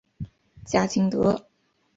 [0.65, 1.47] 贾景德。